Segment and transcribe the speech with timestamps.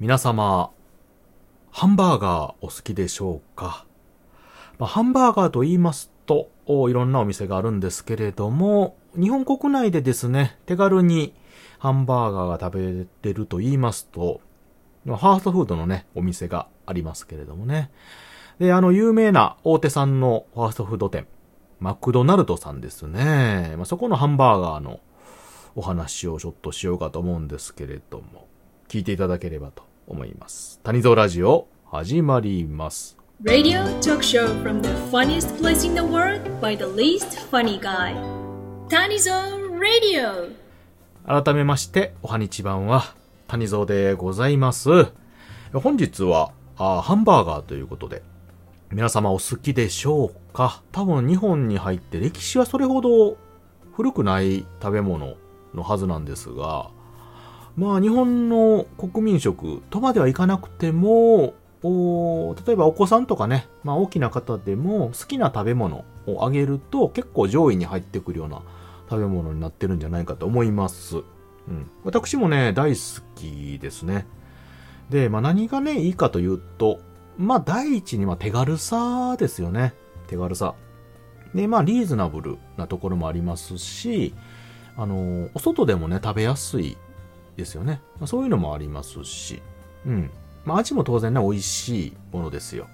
[0.00, 0.70] 皆様、
[1.72, 3.84] ハンバーガーお好きでしょうか、
[4.78, 11.34] まあ、ハンバーガーと言いますと、いろんなお店があるんですけれども、日本国内でですね、手軽に
[11.80, 14.40] ハンバーガーが食べれると言いますと、
[15.04, 17.90] ファーストフードのね、お店がありますけれどもね。
[18.60, 21.26] で、あの、有名な大手さんのファーストフード店、
[21.80, 23.74] マクドナルドさんですね。
[23.76, 25.00] まあ、そこのハンバーガーの
[25.74, 28.46] お話をちょっとしようかと思うんですけれども、
[28.88, 30.80] 聞いていただければと思います。
[30.82, 33.18] 谷蔵ラジオ、始まります。
[33.44, 38.14] Radio talk show from the funniest place in the world by the least funny guy.
[38.88, 39.32] 谷蔵
[39.78, 40.54] Radio!
[41.26, 43.14] 改めまして、おはにちばんは、
[43.46, 44.88] 谷蔵でございます。
[45.74, 48.22] 本日はあ、ハンバーガーということで、
[48.90, 50.82] 皆様お好きでしょうか？
[50.92, 53.36] 多分日本に入って歴史はそれほど
[53.92, 55.34] 古くない食べ物
[55.74, 56.90] のはずなんですが、
[57.78, 68.62] まあ日本の国民食とまではいかなくても、お例えばお子さんとかね、まあ大きな方でも好きな食べ物をあげると結構上位に入ってくるような
[69.08, 71.18] 食べ物になってるんじゃないかと思います。
[71.18, 71.20] う
[71.70, 71.88] ん。
[72.02, 74.26] 私もね、大好きですね。
[75.08, 76.98] で、まあ何がね、いいかというと、
[77.38, 79.94] まあ、第一には手軽さですよね。
[80.26, 80.74] 手軽さ。
[81.54, 84.34] で、まあ、リーズナブルなところもありますし、
[84.96, 86.98] あの、お外でもね、食べやすい
[87.58, 88.00] ですよね。
[88.18, 89.60] まあ、そういうのもありますし、
[90.06, 90.30] うん。
[90.64, 92.86] まあ、味も当然ね、美味しいものですよ。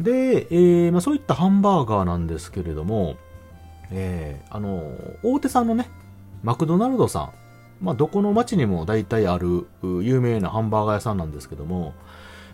[0.00, 3.16] で、えー、まあ、そういったハンバーガーなんですけれども、
[3.90, 5.88] えー、あの、大手さんのね、
[6.42, 7.32] マクドナルドさん、
[7.80, 11.92] まあ、どこの街にも大体ある有名なハンバーガー屋さんなんですけども、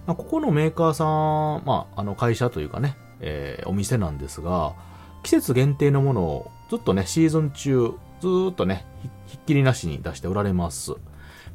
[0.06, 4.74] まあ、ここのメーカーさん、まあ、あの会社というかね、えー、お店なんですが、
[5.22, 8.84] 季節限定のものをずっとね、シーズン中、ずっとね、
[9.26, 10.94] ひっきりなしに出しておられます。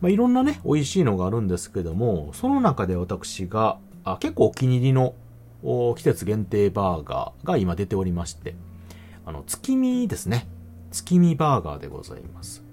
[0.01, 5.15] まあ、いろんなね、美味しいのがあるんですけども、その中で私が、あ結構お気に入りの
[5.95, 8.55] 季節限定バーガーが今出ておりまして、
[9.25, 10.47] あの、月見ですね。
[10.91, 12.63] 月見バーガーでございます。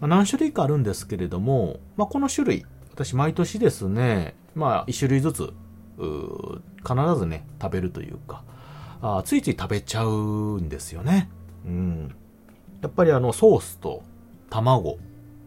[0.00, 5.52] まあ、何種類かあるんですけれども、まあ、この種類、私毎年ですね、まあ、一種類ずつ、
[5.96, 8.42] 必ずね、食べるというか、
[9.02, 11.28] あついつい食べちゃうんですよね。
[11.66, 12.14] うん。
[12.80, 14.02] やっぱりあの、ソースと
[14.50, 14.98] 卵、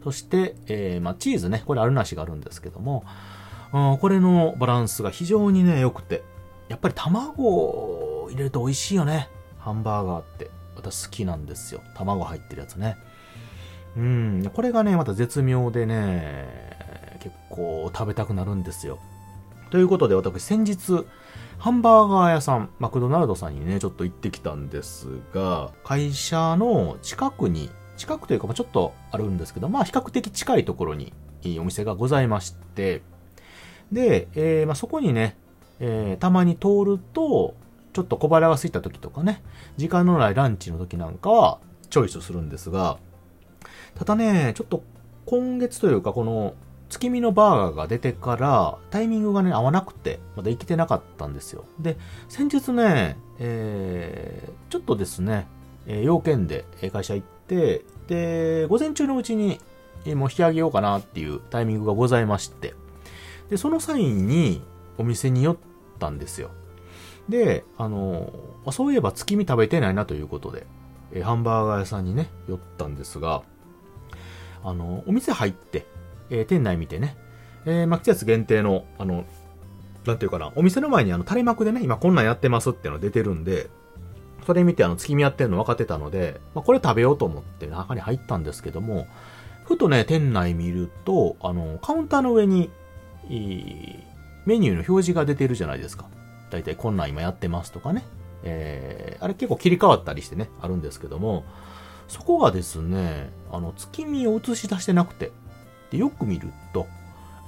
[0.08, 3.04] そして、えー、まあ、チーズね、これあるなしがあるんですけども、
[3.74, 6.24] うん、これのバランスが非常にね、良くて、
[6.70, 9.28] やっぱり卵を入れると美味しいよね。
[9.60, 10.50] ハンバーガーって。
[10.78, 11.82] 私好きなんですよ。
[11.94, 12.96] 卵入ってるやつね。
[13.98, 19.00] うん、これがね、また絶妙でね、結構食べたくなるんですよ。
[19.72, 21.06] ということで私先日、
[21.58, 31.14] ハンバーガー屋さん、マクドナルドさんにね、ちょっと行ってきたんですが、会社の近くに、近くというか、まあちょっとあるんですけど、まあ比較的近いところに
[31.44, 33.02] いいお店がございまして、
[33.92, 35.38] で、えー、まあ、そこにね、
[35.80, 37.56] えー、たまに通ると、
[37.94, 39.42] ちょっと小腹が空いた時とかね、
[39.78, 41.60] 時間のないランチの時なんかは
[41.90, 42.98] チョイスするんですが、
[43.96, 44.84] ただね、ちょっと
[45.26, 46.54] 今月というかこの
[46.90, 51.66] 月見のバーガーが出てからタイミングがね合わなくてまだ生きてなかったんですよ。
[51.80, 51.98] で、
[52.30, 55.48] 先日ね、えー、ちょっとですね、
[55.88, 57.84] えー、要件で会社行って、で、
[58.68, 59.60] 午前中のうちに
[60.16, 62.74] もう引き上げようかなっていうタイミングがございまして、
[63.50, 64.62] で、その際に
[64.98, 65.58] お店に寄っ
[66.00, 66.52] たんですよ。
[67.30, 68.32] で、あの、
[68.72, 70.66] そういえば月見食べてないなということで、
[71.12, 73.44] えハンバーガー屋さんにね、寄ったんですが、
[74.64, 75.86] あの、お店入って、
[76.30, 77.18] えー、店内見てね、
[77.66, 79.26] えー、まあ、季節限定の、あの、
[80.06, 83.70] なんていうかな、お店の前にあの、垂れ幕でね、今こんなんやってますっていうの出てるんで、
[84.48, 89.06] それ見てあの、月見やってるの分かってたので、まあ、これ食べようと思って中に入ったんですけども、
[89.66, 92.70] ふとね、店内見ると、あの、カウンターの上に、
[94.46, 96.06] メニューの表示が出てるじゃないですか。
[96.50, 98.06] だいたいこんなん今やってますとかね。
[98.44, 101.44] えー、あれ結構切り替わったりしてね、あるんですけども、
[102.08, 105.34] そこがですね、あの、月見を映し出してなくて、
[105.92, 106.88] で、よく見ると、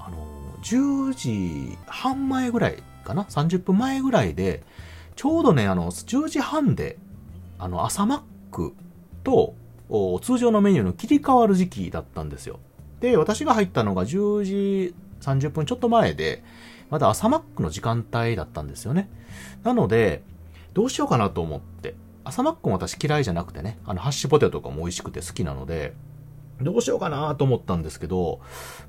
[0.01, 0.17] あの、
[0.63, 4.63] 10時半前ぐらいかな ?30 分前ぐらいで、
[5.19, 6.97] ちょうどね、あの、10時半で、
[7.57, 8.21] あの、朝マッ
[8.53, 8.73] ク
[9.25, 9.53] と、
[10.21, 12.61] 通常のメニューの切り替わる時期だったんですよ。
[13.01, 16.41] で、私が入ったのが10時30分ちょっと前で、
[16.89, 19.09] まだ朝マックの時間帯だったんですよね。
[19.63, 20.23] なので、
[20.73, 25.95] どうしようかなと思って、朝マックも私嫌いじゃなくてね、あの、ハッシュポテトとかも美味しくて好きなので、
[26.61, 28.39] どうしようかなと思ったんですけど、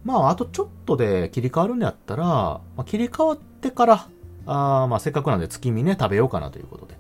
[0.05, 4.09] まあ、あとちょっとで切り替わるんやったら、まあ、切り替わってから、
[4.53, 6.97] あまあ、せっかくなんで月見ね、食べようかなということで。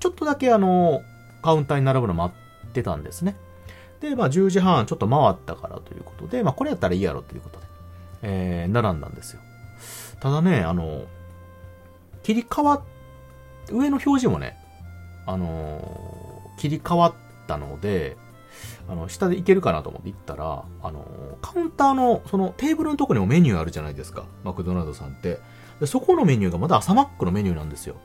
[0.00, 1.02] ちょっとだけあの、
[1.40, 2.34] カウンターに並ぶの待
[2.66, 3.36] ってたんですね。
[4.00, 7.66] で、まあ、10時半ちょっと回ったからということで、まあ、これやったらいいやろということで。
[8.22, 9.40] えー、並んだんですよ。
[10.20, 11.04] ただね、あの、
[12.24, 12.80] 切り替わっ、
[13.70, 14.56] 上の表示もね、
[15.26, 17.14] あの、切り替わっ
[17.46, 18.16] たので、
[18.88, 21.06] あの、下で行けるかなと思って行ったら、あの、
[21.40, 24.24] カウンターの、そのテーブルのとこにもメニューあるじゃないですか。
[24.42, 25.38] マクドナルドさんって。
[25.80, 27.96] で、そこのメニューがまだ朝マックのメニューなんですよ。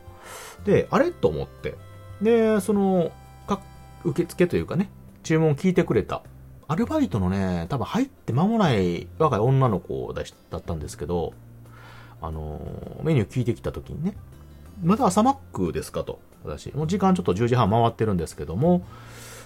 [0.66, 1.75] で、あれと思って。
[2.22, 3.12] で、その、
[3.48, 3.60] か、
[4.04, 4.89] 受付というかね、
[5.24, 6.24] 注文聞いてくれた。
[6.68, 10.24] アルバイトのね、多分入って間もない若い女の子だ
[10.57, 11.33] ったんですけど、
[12.22, 12.60] あの
[13.04, 14.16] メニュー聞いてきた時にね、
[14.83, 16.19] まだ朝マックですかと。
[16.44, 18.86] 私、もう時間ちょっと10時半回ってるんですけども、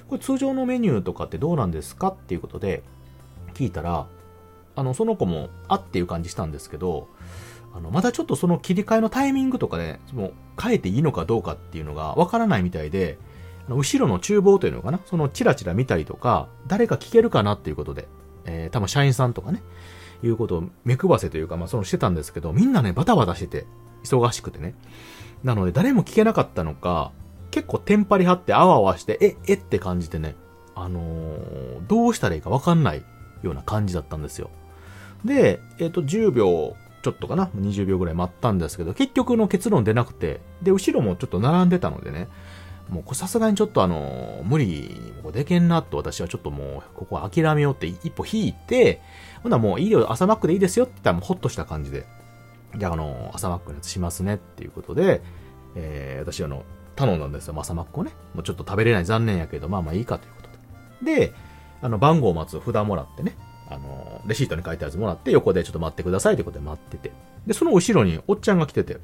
[0.07, 2.83] これ通常のメニューとかってどうなんですかっていうことで
[3.53, 4.07] 聞いたら、
[4.75, 7.07] あの、その子も、あっていう感じしたんですけど、
[7.74, 13.18] あの、まだちょっとその切り替えのタイミングとかね、もう変えていいのかどうかっていうのがわからないみたいで、
[13.68, 18.07] あの後ろの厨房というのかな、そのチラチラ見たりとか、誰か聞けるかなっていうことで、
[18.45, 19.62] えー、多分社員さんとかね、
[20.24, 23.66] いうことを目配せというか、まあそのしてたんですけど、みんなね、バタバタしてて、
[24.04, 24.75] 忙しくてね。
[25.44, 27.12] なので誰も聞けなかったのか、
[27.51, 30.36] 結構テンパり張ってあわあわして、え、えって感じてね、
[30.75, 33.04] あのー、どうしたらいいかわかんない
[33.42, 34.50] ような感じだったんですよ。
[35.25, 42.27] で、えっ、ー、と、10秒ちょっとかな、20秒ぐらい待ったんですけど、結局の結論出なくて、で、後ろもちょっと並んでたのでね、
[42.89, 49.01] もうさすがにちょっとあの、無理にでけんなと私はちょっともう、ここ諦めようって一歩引いて、
[49.43, 52.05] ほんなもういいよ、朝マックでいいですよって言ったらもうほっとした感じで、
[52.75, 55.21] じゃああの、朝マックのやつしますねっていうことで、
[55.75, 56.63] えー、私あの、
[56.95, 58.11] 頼んだんですよ、朝マックをね。
[58.33, 61.27] もうちょっと食べれない残念やけど、まあまあいいかということで。
[61.27, 61.33] で、
[61.81, 63.37] あの、番号を待つ札もらってね、
[64.29, 67.11] レシートに書いたやつもらって、横でちょっと待ってくださいということで待ってて。
[67.47, 68.97] で、その後ろにおっちゃんが来てて。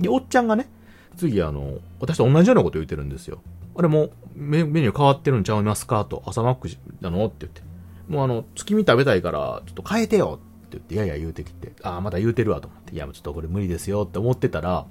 [0.00, 0.68] で、おっちゃんがね、
[1.16, 3.42] 次あの、私と同じようなこと言ってるんですよ。
[3.76, 6.68] あれもメメニュー変わってるんちゃいますかと、朝マック
[7.00, 7.62] なのって言って。
[8.08, 14.86] もうあの、月見食べたいから、ちょっと変えてよって言って、いやいや言うてきて、ああ、まだ言うてるわと思って、いや、ちょっとこれ無理ですよって思ってたら、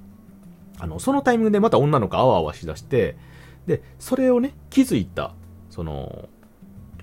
[0.80, 3.16] あの、そのタイミングでまた女の子あわあわしだして、
[3.68, 5.34] で、それをね、気づいた、
[5.70, 6.28] その、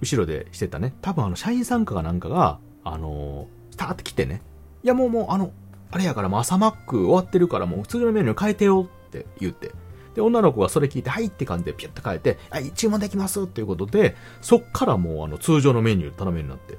[0.00, 4.43] 後ろでしてたね、多分あの、社員参加かなんかが、あのー、スターって来てね、
[4.82, 5.52] いやもうもう、あの、
[5.91, 9.73] あれやからもう朝マック終わってるからもう普通のメニュー変えてよって言って、
[10.14, 16.79] で、女の子がそれ聞いて、はいって感じでピュッと変えて、はい、注文できますっていうことで、そっからもうあの、通常のメニュー頼めるようになって。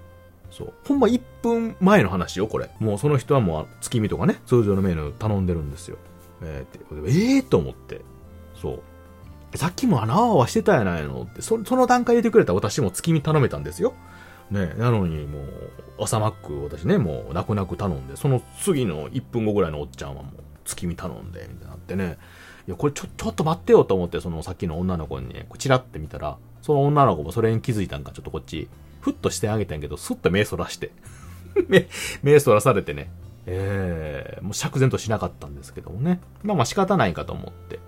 [0.50, 0.74] そう。
[0.86, 2.70] ほんま1分前の話よ、これ。
[2.80, 5.98] もうその人はもう月見とかね、通常のメニュー頼んでるんですよ。
[6.42, 8.02] えー、って、ええー、と思って。
[8.56, 8.84] そう。
[9.56, 13.94] さっきもあの、あしてたやないのって、その段階で言ってくれた私も月見頼めたんですよ。
[14.50, 15.45] ね、なのにもう、
[16.00, 20.33] 朝マック私ね、もう泣く泣く頼んで、その次の1分後ぐらいのおっちゃんはもう
[20.65, 22.18] 月見頼んで、みたいになってね、
[22.68, 28.68] いや、これちょ、ちょっと待ってよと思って、そのさっきの女の子にね、チラって見たら、その女の子もそれに気づいたんか、ちょっとこっち、
[29.00, 30.92] ふっとしてあげたんやけど、すっと目そらして
[31.68, 31.88] 目、
[32.24, 33.09] 目そらされてね、
[33.45, 36.19] えー、もう釈然としなかったんですけどもね。
[36.44, 37.80] まあまあ仕方ないかと思って。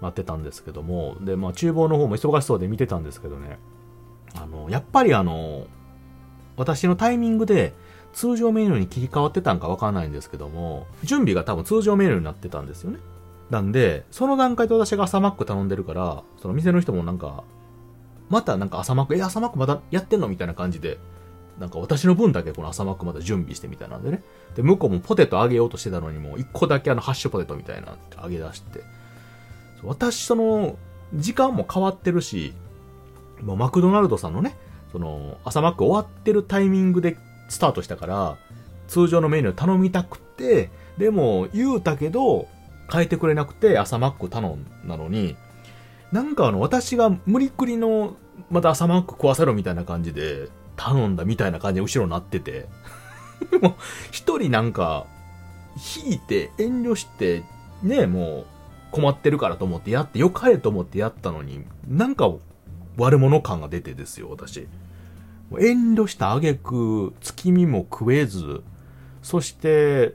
[0.00, 3.58] 待ってたんですけども、で、まあ、厨房の方も忙しそうで見てたんですけどね、
[4.34, 5.66] あの、やっぱりあの、
[6.56, 7.72] 私のタイミングで
[8.12, 12.98] 通常メニューに切り替わってたんかわかんないんですけども、準備が多分通常メニューになってたんですよね。
[13.50, 17.44] なんで、その段階で私が朝マック頼んでるから、その店の人もなんか、
[18.28, 20.98] またなんか朝マック、え、朝マックまだやってんのみたいな感じで、
[21.58, 24.22] なんか私の分だけこの朝マックまだ準備してみたいなんでね。
[24.54, 28.82] で、向こうもポテト揚げようとしてたのにもう一個だけあのハッシュポテトみたいな揚げ出して、
[29.82, 30.76] 私、その、
[31.14, 32.52] 時間も変わってるし、
[33.42, 34.56] もうマクドナルドさんのね、
[34.92, 37.16] その、朝マック終わってるタイミングで
[37.48, 38.36] スタートしたから、
[38.88, 42.48] 通常のメニュー頼みたくて、でも言うたけど、
[42.90, 45.36] 変えてくれなくて朝マック頼んだのに、
[46.10, 48.16] なんかあの、私が無理くりの、
[48.50, 52.66] また朝マック食わせろみたいな感じで、頼んだみたいな感じで後ろになってて、
[53.60, 53.74] もう、
[54.10, 55.06] 一人なんか、
[56.04, 57.42] 引いて、遠慮して、
[57.82, 58.46] ね、もう、
[58.90, 62.32] 困ってるからと思ってやって、よかれと思ってやったのに、なんか
[62.96, 64.66] 悪者感が出てですよ、私。
[65.60, 68.62] 遠慮した挙句、月見も食えず、
[69.22, 70.14] そして、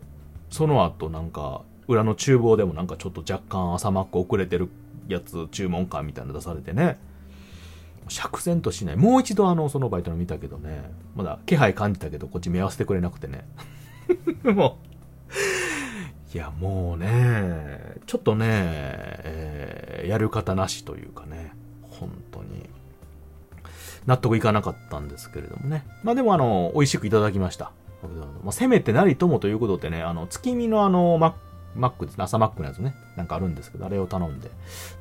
[0.50, 4.70] その後なんか、裏の厨房でもなんかちょっと若干朝マック遅れてる
[5.08, 7.00] やつ、注文感みたいなの出されてね。
[8.10, 8.96] 釈然としない。
[8.96, 10.92] もう一度あの、そのバイトの見たけどね。
[11.16, 13.46] まだ気配感じたけど、こっち目合わせてくれなくてね。
[14.44, 14.93] もう、
[16.34, 21.54] いや、もうね、ちょっとね、えー、やる方なしというかね、
[21.92, 22.70] 本当に、
[24.08, 25.86] 納得いかなかったんですけれどもね。
[26.04, 27.72] まあでもあの、美味しくいただきました。
[28.44, 31.36] まあ、せめてなりともということでね、あの、月見のあの、マ
[31.88, 34.50] ックです、朝マックのやつね、なんかあるんですけど、あれを頼んで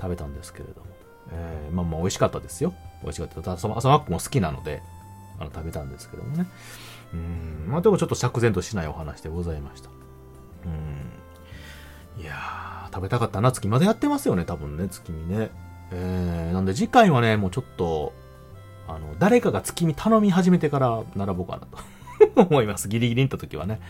[0.00, 0.86] 食べたんですけれども、
[1.32, 2.74] えー、まあまあ美味しかったですよ。
[3.02, 3.52] 美味しかった。
[3.52, 4.82] 朝マックも好きなので、
[5.38, 6.46] あの、食べたんですけどもね。
[7.12, 7.64] うん。
[7.68, 9.88] まあでもちょっと釈然としないお話でございました。
[10.66, 11.21] うん。
[12.18, 15.50] いやー、食べたかったな、月までやってますよね、多分ね、月見ね。
[15.90, 18.12] えー、なんで次回はね、もうちょっと、
[18.88, 21.66] あの、誰かが月見頼み始めてから並ぼうかな
[22.34, 22.88] と 思います。
[22.88, 23.80] ギリギリに行った時はね、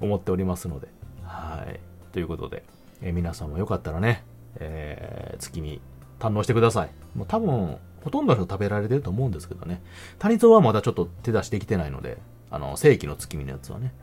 [0.00, 0.88] 思っておりますので。
[1.24, 1.80] はい。
[2.12, 2.64] ということで、
[3.00, 4.24] えー皆さんもよかったらね、
[4.56, 5.80] えー、月見
[6.18, 6.90] 堪能してください。
[7.16, 9.82] もう多分、ほとんどの人食べられてると思うんですけどね。
[10.18, 12.18] 谷蔵はまだちょっと手出してきてないので、
[12.50, 13.94] あの、正規の月見のやつはね。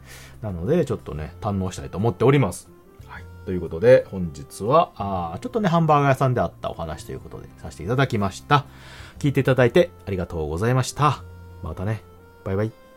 [0.42, 2.70] なので、ちょっとね、堪能したいと思っております。
[3.50, 8.66] ということで、本日は、あちょっとね、ハンバーガー屋さんであったお話ということで、させていただきました。
[9.18, 11.24] 聞いていただいてありがとうございました。
[11.64, 12.04] またね。
[12.44, 12.89] バイバイ。